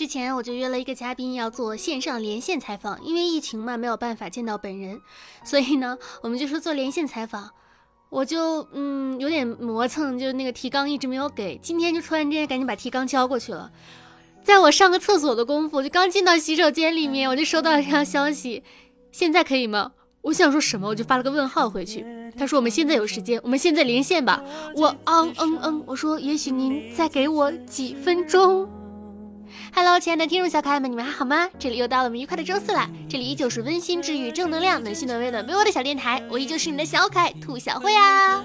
[0.00, 4.98] 之前我就约了一个嘉宾要做线上连线采访，因为疫情嘛，没有办法见到本人，
[5.44, 7.50] 所以呢，我们就说做连线采访。
[8.08, 13.70] 我就嗯有点磨蹭，就那个提纲一直没有给，今天就突然之间赶紧把提纲交过去了。
[14.42, 18.62] 在我上个厕所的功夫，就刚进到洗手间里面，我就收到了这条消息：
[19.12, 19.92] 现在可以吗？
[20.22, 22.06] 我想说什么，我就发了个问号回去。
[22.38, 24.42] 他说我们现在有时间，我们现在连线吧。
[24.76, 28.66] 我嗯嗯嗯，我说也许您再给我几分钟。
[29.74, 31.48] Hello，亲爱的听众小可爱们，你们还好吗？
[31.58, 32.88] 这里又到了我们愉快的周四了！
[33.08, 38.44] 这里依旧是温馨治愈、正能量、暖心暖胃暖被窝的小电台，我依旧是你的小可爱兔小慧啊。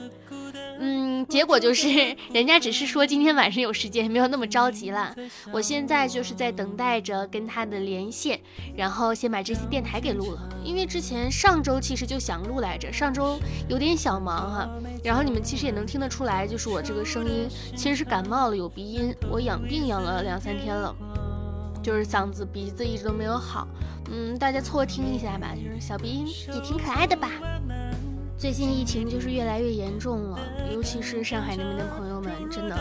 [0.80, 1.88] 嗯，结果就是
[2.32, 5.16] 人家只是说今天晚上有时间，没有那么着急了。
[5.52, 8.40] 我现在就是在等待着跟他的连线，
[8.76, 10.50] 然后先把这期电台给录了。
[10.64, 14.70] 因为之前上周其实就想录来着，上周有点小忙哈。
[15.04, 20.96] 然后你们其实也能听得出来，就是我这个声音其实是感冒了，有鼻音，我养病养了两三天了，
[21.82, 23.68] 就是嗓子鼻子一直都没有好。
[24.12, 27.30] 嗯，大家凑合听一下吧，就是小鼻音也挺可爱的吧。
[28.38, 30.40] 最近疫情就是越来越严重了，
[30.72, 32.78] 尤其是上海那边的朋友们，真的，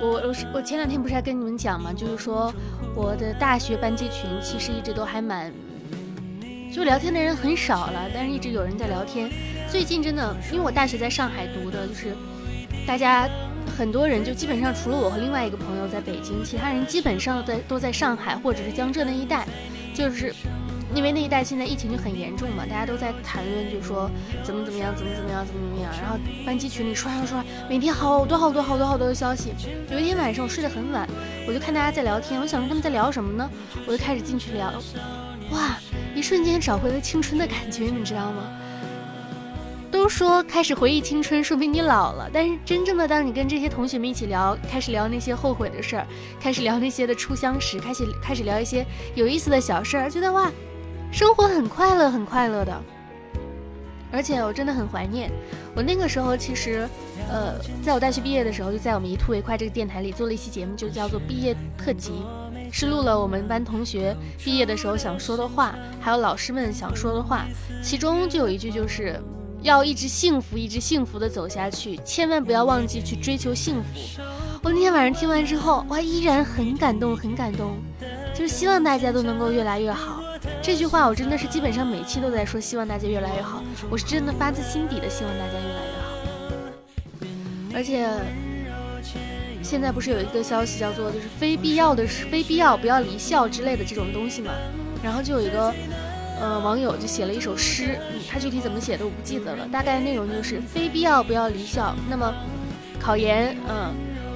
[0.00, 1.92] 我我我前两天不是还跟你们讲吗？
[1.92, 2.52] 就是说
[2.94, 5.52] 我的大学班级群其实一直都还蛮，
[6.72, 9.30] 就聊天的人很少了，但是一直有人在聊天。
[9.70, 12.14] 最近真的，因为我大学在上海读的，就是
[12.84, 13.28] 大家
[13.78, 19.46] 很多人就基本上除了我和另外一个朋友在北京，其他人基本上在都在上海或者是江浙那一带，
[19.94, 20.34] 就是。
[20.94, 24.10] 因为那一带现在疫情就很严重嘛，大家都在谈论，就说
[24.42, 25.92] 怎么怎么样，怎么怎么样，怎么怎么样。
[26.00, 29.52] 然后班级群里刷刷刷，每天好多好多好多好多的消息。
[29.90, 31.08] 有一天晚上我睡得很晚，
[31.46, 33.50] 我就看大家在聊天，我想说他们在聊什么呢？
[33.86, 34.72] 我就开始进去聊，
[35.50, 35.76] 哇，
[36.14, 38.44] 一瞬间找回了青春的感觉，你知道吗？
[39.90, 42.28] 都说开始回忆青春，说明你老了。
[42.32, 46.06] 但是真正的当你跟这些同学们一起聊，开始聊那些后悔的事儿，
[46.40, 48.84] 开始聊那些的初相识，开始开始聊一些
[49.14, 50.50] 有意思的小事儿，觉得哇。
[51.14, 52.82] 生活很快乐，很快乐的，
[54.10, 55.30] 而且我真的很怀念
[55.72, 56.36] 我那个时候。
[56.36, 56.88] 其实，
[57.30, 57.54] 呃，
[57.84, 62.10] 在我大学毕业的时候，就在我们一兔为快这个电台里做了一期节目，就叫做毕业特辑，
[62.72, 67.46] 是录了我们班同学毕业的时候想说的话，还有老师们想说的话。
[67.80, 69.16] 其中就有一句，就是
[69.62, 74.20] 要一直幸福，一直幸福的走下去，千万不要忘记去追求幸福。
[74.64, 77.76] 我那天晚上听完之后，哇，依然很感动，很感动，
[78.34, 80.23] 就是希望大家都能够越来越好。
[80.64, 83.62] 这句话我真的是基本上每期都在说，希望大家越来越好。
[83.90, 86.14] 我是真的发自心底的希望大家越来越好。
[87.74, 88.08] 而且
[89.62, 94.52] 现在不是有一个消息叫做就是非必要的非必要不要离校之类的这种东西嘛？
[95.02, 95.70] 然后就有一个
[96.40, 101.94] 呃网友就写了一首诗，他具体怎么写的我不记得了，大概内容就是非必要不要离校。
[102.08, 102.34] 那么
[102.98, 103.92] 考研，嗯，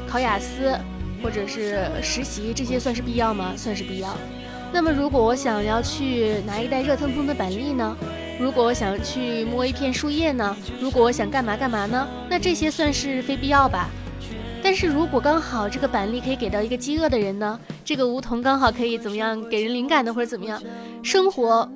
[0.06, 0.78] 考雅思
[1.22, 3.55] 或者是实习这些算是必要吗？
[3.56, 4.15] 算是必要。
[4.73, 7.97] 那么，如果我想要去拿一袋热腾腾的板栗呢？
[8.39, 10.56] 如果我想去摸一片树叶呢？
[10.81, 12.06] 如果我想干嘛干嘛呢？
[12.29, 13.89] 那这些算是非必要吧？
[14.62, 17.59] 但是如果刚好这个板栗可以给到一个饥饿的人呢？
[17.84, 20.62] 这个梧桐刚好可以怎么样给人灵感的或者怎么样？
[21.03, 21.69] 生活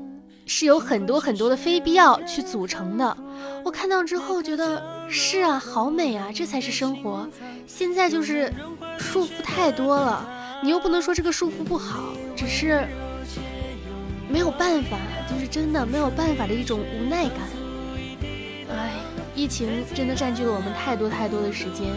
[0.46, 3.16] 是有很多很多的非必要去组成的。
[3.64, 7.26] 我看到之后觉得是啊，好美啊，这才是生活。
[7.66, 8.52] 现在就是
[8.98, 10.28] 束缚太多了。
[10.62, 12.86] 你又不能说这个束缚不好，只是
[14.30, 14.96] 没有办法，
[15.28, 17.38] 就是真的没有办法的一种无奈感。
[18.70, 18.92] 哎，
[19.34, 21.88] 疫情真的占据了我们太多太多的时间。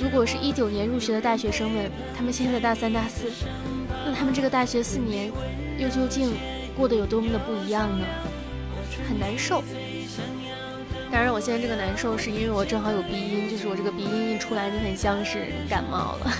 [0.00, 3.30] 如果是一九年入学的大学生们，他们现在大三大四，
[4.06, 5.30] 那他们这个大学四年
[5.76, 6.32] 又究竟
[6.74, 8.06] 过得有多么的不一样呢？
[9.06, 9.62] 很难受。
[11.10, 16.32] 当然，我现在这个难受是因为我正好有鼻音，就是我这个鼻音一出来就很像是感冒了。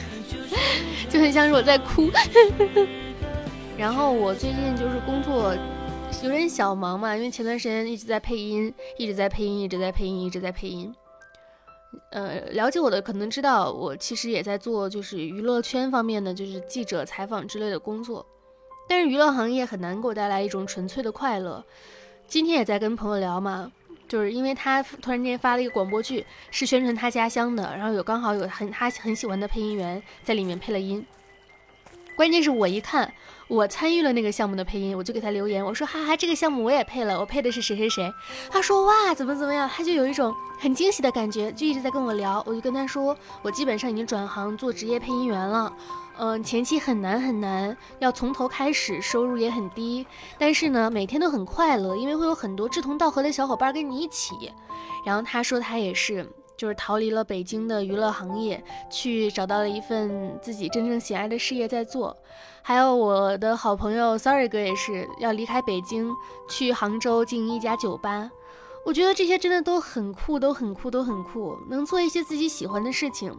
[1.08, 2.10] 就很像是我在哭，
[3.76, 5.54] 然后我最近就是工作
[6.22, 10.94] 有点小忙嘛，因为前段时间一直在配音，一直在配音，一直在配音，一直在配音。
[12.10, 18.26] 呃，了解我的可能知道，我其实也在做就是娱乐圈方面的，就是记者采访之类的工作。
[18.88, 21.64] 但是娱乐行业很难给我带来一种纯粹的快乐。
[22.26, 23.70] 今天也在跟朋友聊嘛。
[24.08, 31.04] 就是因为他突然间发了一个广播剧，是宣传他家乡的，然后有刚好有很他很喜欢的配音员在里面配了音。
[32.18, 33.14] 关键是我一看，
[33.46, 38.12] 我参与了那个项目的配音，我就给他留言，我说哈哈，这个项目我也配了，我配的是谁谁谁。
[38.50, 42.42] 他说哇，怎么怎么样，他就有一种很惊喜的感觉，就一直在跟我聊。
[42.44, 45.72] 我就跟他说，我基本上已经转行做职业配音员了。
[46.18, 50.04] 嗯，前期很难很难，要从头开始，收入也很低，
[50.36, 54.52] 但是呢，每天都很快乐，因为会有很多志同道合的小伙伴跟你一起。
[55.06, 56.28] 然后他说他也是，
[56.58, 62.14] 就是逃离了北京的娱乐行业，去找到了一份自己真正喜爱的事业在做。
[62.60, 66.10] 还有我的好朋友 Sorry 哥也是要离开北京，
[66.50, 68.30] 去杭州经营一家酒吧。
[68.84, 73.32] 我觉得这些真的都很酷，都很酷，都很酷，能做一些自己喜欢的事情。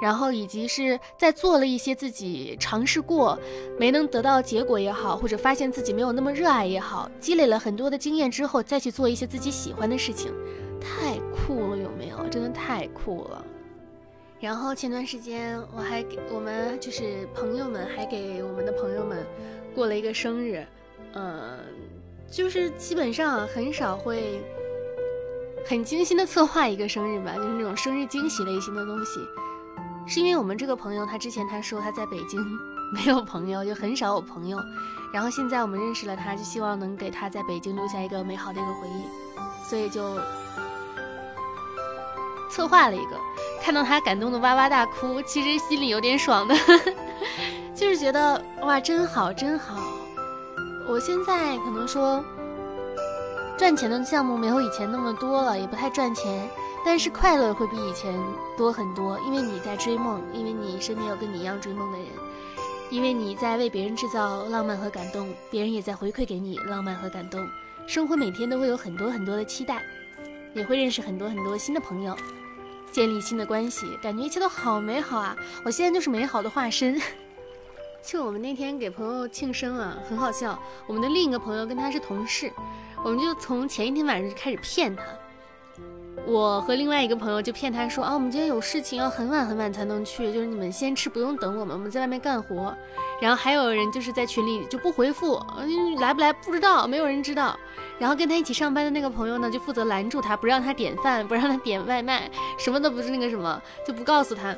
[0.00, 3.38] 然后以及是在做了一些自己尝试过
[3.78, 10.30] 没能得到结果也好，或者发现自己没有那么热爱也好，积累了很多的经验之后，再去做一些自己喜欢的事情，
[10.78, 11.35] 太酷
[12.30, 13.44] 真的太酷了。
[14.38, 19.26] 然后前段时间我还给我们就是朋友们还给我们的朋友们
[19.74, 20.64] 过了一个生日，
[21.14, 21.58] 嗯，
[22.30, 24.42] 就是基本上很少会
[25.66, 29.20] 很精心的策划一个生日吧，就是那种生日惊喜类型的东西。
[30.06, 32.40] 是因为我们这个朋友，他之前他说他在北京
[32.94, 34.58] 没有朋友，就很少有朋友。
[35.12, 39.02] 然后现在我们认识了他，就希望能给他在北京留下一个美好的一个回忆，
[39.68, 40.14] 所以就
[42.56, 43.16] 策划了一个。
[43.60, 46.54] 看到他感动的哇哇大哭，其实心里有点爽的，
[47.76, 49.82] 就是觉得哇真好真好。
[50.88, 52.24] 我现在可能说
[53.58, 56.48] 赚钱的项目没有以前那么多了，也不太赚钱。
[56.84, 58.14] 但是快乐会比以前
[58.56, 62.06] 多很多，因为你在追梦，因为你身边有跟你一样追梦的人，
[62.90, 67.44] 因为你在为别人制造浪漫和感动，别人也在回馈给你浪漫和感动。
[67.88, 69.82] 生活每天都会有很多很多的期待，
[70.54, 72.16] 也会认识很多很多新的朋友，
[72.96, 75.36] 建立新的关系，感觉一切都好美好啊！
[75.62, 76.98] 我现在就是美好的化身。
[78.02, 80.58] 就我们那天给朋友庆生啊，很好笑。
[80.86, 82.50] 我们的另一个朋友跟他是同事，
[83.04, 85.02] 我们就从前一天晚上就开始骗他。
[86.26, 92.76] 我和另外一个朋友就骗他说啊，我们今天有事情，要很晚很晚才能去，就是你们先吃，不用等我们，我们在外面干活。
[93.20, 95.40] 然后还有人就是在群里就不回复，
[96.00, 97.56] 来不来不知道，没有人知道。
[97.98, 102.28] 然后跟他一起上班的那个朋友呢，就负责拦住他，不让他点饭，不让他点外卖，
[102.58, 104.54] 什么都不是那个什么，就不告诉他。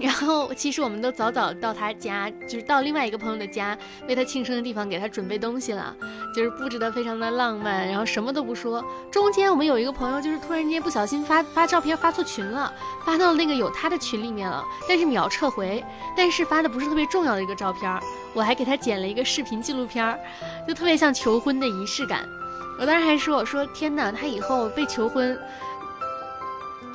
[0.00, 3.76] 然后其实我们都早早到他家，就是到另外一个朋友的家，
[4.08, 5.94] 为他庆生的地方给他准备东西了，
[6.34, 8.82] 就是布置的非常的浪漫，然后什么都不说。
[9.10, 12.72] 中间我们有一个朋友，就是突然间不小心发发照片发错群了，
[13.04, 15.84] 发到那个有他的群里面了，但是秒撤回，
[16.16, 18.00] 但是发的不是特别重要的一个照片，
[18.32, 20.18] 我还给他剪了一个视频纪录片，
[20.66, 22.26] 就特别像求婚的仪式感。
[22.78, 25.38] 我当时还说，我说天哪，他以后被求婚。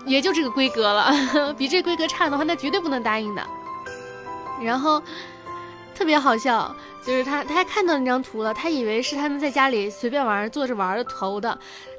[0.06, 3.46] 也就这个规格了， 比这规格差的话，那绝对不能答应的。
[4.62, 5.02] 然后
[5.94, 6.74] 特别好笑，
[7.06, 11.58] 就是他他还看到那张图了，他以为是他们在家里随便玩坐着玩的投的，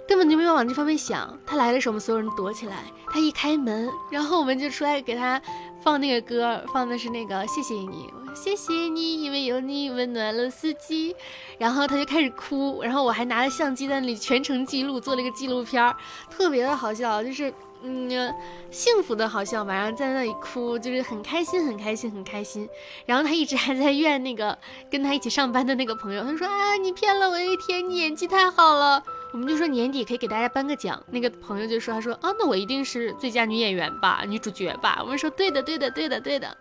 [0.09, 1.39] 根本就没有往这方面想。
[1.45, 2.85] 他来的时候，我们所有人躲起来。
[3.11, 5.41] 他一开门，然后我们就出来给他
[5.83, 11.15] 放那个歌，放的是那个谢谢你，谢谢你，因为有你温暖了四季。
[11.59, 15.95] 然后他就开始哭，然后我还拿着相机在那里全程记录，做了一个纪录片儿，
[16.31, 17.53] 特别的好笑，就是。
[17.83, 18.35] 嗯，
[18.71, 22.69] 幸福的好像晚上在那里哭，就是很开心，很开心，很开心。
[23.05, 24.57] 然后他一直还在怨那个
[24.91, 29.03] 跟他一起上班的那个朋友，他说啊，你骗了我一天，你演技太好了。
[29.33, 31.03] 我们就说年底可以给大家颁个奖。
[31.11, 34.99] 那个朋友就说，他说啊，那我一定是最佳女演员吧，女主角吧。
[35.03, 36.57] 我们说对的，对的，对的，对的。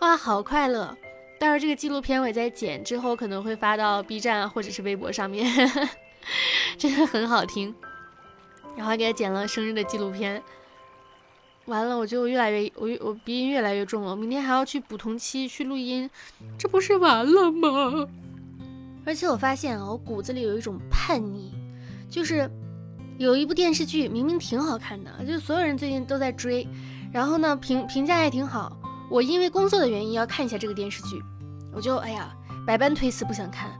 [0.00, 0.96] 哇，好快乐！
[1.40, 5.50] 到时候这个纪录片我也在剪，之后可能会发到 B 站或者是微博上面，
[6.78, 7.74] 真的很好听。
[8.76, 10.42] 然后还给他剪了生日的纪录片，
[11.66, 16.08] 完了，我觉得我越来越我我鼻音越来越重了，明天还要去补同期去录音，
[16.58, 18.08] 这不是完了吗？
[19.04, 21.50] 而且我发现啊，我骨子里有一种叛逆，
[22.08, 22.50] 就是
[23.18, 26.66] 有一部电视剧明明挺好看的，就所有人最近都在追，
[27.12, 28.76] 然后呢评评价也挺好，
[29.10, 31.22] 我因为工作的原因要看一下这个电视剧，
[31.74, 32.34] 我就哎呀
[32.66, 33.70] 百般推辞不想看。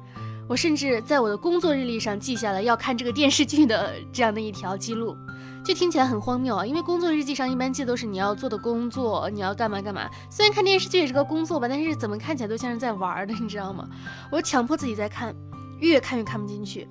[0.48, 5.16] 我甚至在我的工作日历上记下了要看这个电视剧的这样的一条记录，
[5.64, 6.66] 就听起来很荒谬啊！
[6.66, 10.10] 因为工作日记上一般记的都是你要做的工作，你要干嘛干嘛。
[10.28, 13.88] 虽然看电视剧也是个工作吧，但是怎么看起来都像是在玩的，你知道吗？
[14.30, 15.34] 我强迫自己在看，
[15.78, 16.86] 越看越看不进去。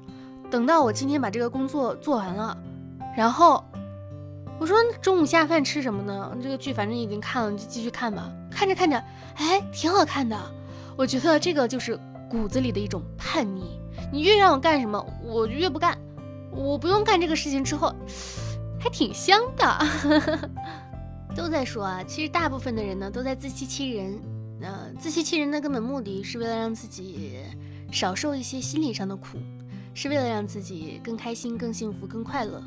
[0.49, 2.57] 等到我今天把这个工作做完了，
[3.15, 3.63] 然后
[4.59, 6.35] 我说中午下饭吃什么呢？
[6.41, 8.31] 这个剧反正已经看了，就继续看吧。
[8.49, 8.97] 看着看着，
[9.35, 10.37] 哎，挺好看的。
[10.97, 11.99] 我觉得这个就是。
[12.31, 13.77] 骨子里的一种叛逆，
[14.09, 15.97] 你越让我干什么，我就越不干。
[16.49, 17.93] 我不用干这个事情之后，
[18.79, 20.49] 还挺香的。
[21.35, 24.17] 都在说啊，其实大部分的人呢，都在自欺欺人。
[24.61, 27.39] 呃，自欺欺人的根本目的是为了让自己
[27.91, 29.37] 少受一些心理上的苦，
[29.93, 32.63] 是为了让自己更开心、更幸福、更快乐。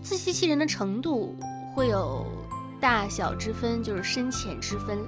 [0.00, 1.36] 自欺欺人的程度
[1.74, 2.24] 会有
[2.80, 4.98] 大小之分，就是深浅之分。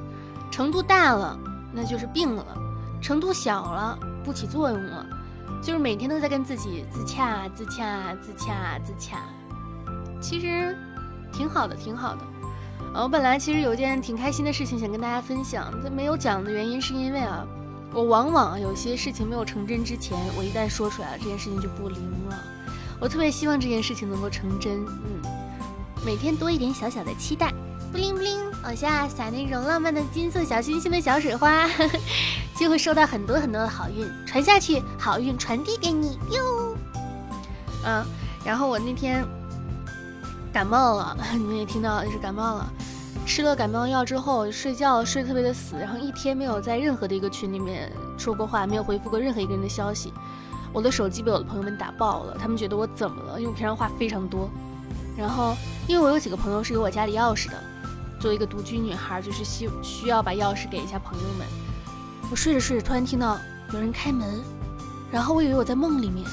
[0.50, 1.38] 程度大了，
[1.72, 2.44] 那就是病了。
[3.00, 5.06] 程度小了，不起作用了，
[5.62, 9.18] 就是每天都在跟自己自洽、自洽、自洽、自洽。
[10.20, 10.76] 其实
[11.32, 12.20] 挺好的，挺好的。
[12.94, 17.46] 我本来其实有件挺开心的事情想跟大家分享，但没有讲的原因是因为啊，
[17.92, 22.36] 我往往有些事情没有成真之前，我一旦说出来了，这件事情就不灵了。
[22.98, 25.22] 我特别希望这件事情能够成真，嗯，
[26.04, 27.52] 每天多一点小小的期待，
[27.92, 31.68] 不灵不灵，往下撒那种浪漫的金色小星星的小水花，
[32.58, 36.76] 就会收到很多很多的好运传下去，好运传递给你哟。
[37.84, 38.04] 嗯，
[38.44, 39.24] 然后我那天
[40.52, 42.68] 感冒了，你们也听到就是感冒了。
[43.24, 50.12] 吃了感冒药之后，睡觉睡特别的死，然后一天没有在任何的一个群里面说过话，没有回复过任何一个人的消息。
[50.72, 53.38] 我的手机被我的朋友们打爆了，他们觉得我怎么了？
[53.38, 54.50] 因为我平常话非常多。
[55.16, 55.54] 然后，
[55.86, 57.62] 因为我有几个朋友是有我家里钥匙的，
[58.18, 61.46] 作为一个独居女孩，就是需需要把钥匙给一下朋友们。
[62.30, 63.38] 我睡着睡着，突然听到
[63.72, 64.40] 有人开门，
[65.10, 66.26] 然后我以为我在梦里面，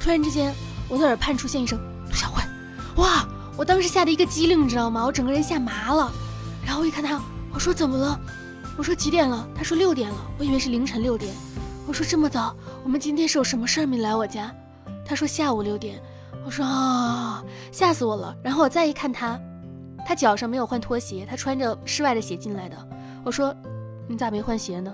[0.00, 0.54] 突然之间，
[0.88, 1.78] 我的耳畔出现一声
[2.08, 2.42] “杜小慧”，
[2.96, 3.26] 哇！
[3.54, 5.04] 我当时吓得一个机灵，你知道吗？
[5.04, 6.10] 我整个人吓麻了。
[6.64, 7.20] 然后我一看他，
[7.52, 8.18] 我说怎么了？
[8.78, 9.46] 我说几点了？
[9.54, 10.16] 他说六点了。
[10.38, 11.34] 我以为是凌晨六点。
[11.86, 12.56] 我说这么早？
[12.82, 14.50] 我们今天是有什么事儿没来我家？
[15.04, 16.00] 他说下午六点。
[16.46, 18.34] 我说啊，吓死我了。
[18.42, 19.38] 然后我再一看他，
[20.06, 22.88] 他脚上没有换拖鞋，他穿着室外的鞋进来的。
[23.22, 23.54] 我说
[24.08, 24.92] 你咋没换鞋呢？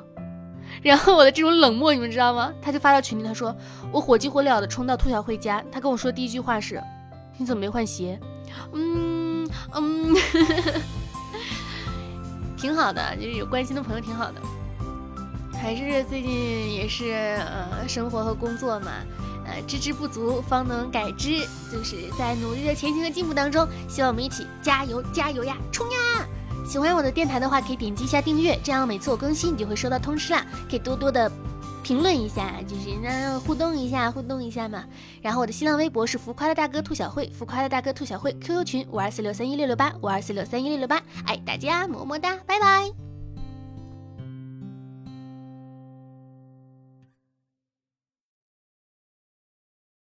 [0.82, 2.52] 然后我的这种冷漠你们知道吗？
[2.62, 3.54] 他就发到群里，他说
[3.92, 6.82] 我火急火燎的冲到兔小慧家，他跟我说第一句话是
[7.36, 8.18] 你怎么没换鞋？
[8.72, 10.14] 嗯嗯。
[12.56, 14.40] 挺好的，就是有关心的朋友挺好的。
[15.60, 18.90] 还是最近也是呃，生活和工作嘛，
[19.46, 23.66] 呃，知之不足方能改之，就是在努力的前行和进步当中。
[23.88, 25.96] 希望我们一起加油加油呀，冲呀！
[26.68, 30.44] 喜欢我的电台的话，可以点击一下订阅，这样每次我更新你就会收到通知啦。
[30.68, 31.32] 可以多多的
[31.82, 34.84] 评论一下，就是那互动一下，互动一下嘛。
[35.22, 43.07] 然后我的新浪微博是浮夸的大哥兔小慧，浮夸的大哥兔小慧，QQ 群五二四六三一六六八五二四六三一六六八，爱大家么么哒，拜拜。